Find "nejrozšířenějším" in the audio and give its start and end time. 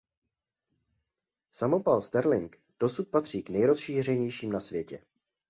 3.49-4.51